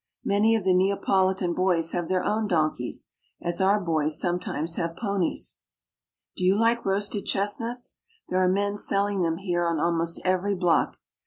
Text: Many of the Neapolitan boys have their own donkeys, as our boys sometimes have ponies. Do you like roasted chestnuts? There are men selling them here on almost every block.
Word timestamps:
Many 0.23 0.55
of 0.55 0.63
the 0.63 0.73
Neapolitan 0.73 1.53
boys 1.53 1.91
have 1.91 2.07
their 2.07 2.23
own 2.23 2.47
donkeys, 2.47 3.11
as 3.39 3.61
our 3.61 3.79
boys 3.79 4.19
sometimes 4.19 4.75
have 4.77 4.95
ponies. 4.95 5.57
Do 6.35 6.43
you 6.43 6.55
like 6.57 6.83
roasted 6.83 7.27
chestnuts? 7.27 7.99
There 8.27 8.41
are 8.43 8.49
men 8.49 8.77
selling 8.77 9.21
them 9.21 9.37
here 9.37 9.63
on 9.63 9.79
almost 9.79 10.19
every 10.25 10.55
block. 10.55 10.97